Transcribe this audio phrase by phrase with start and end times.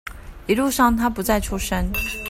[0.47, 1.91] 一路上他不再出聲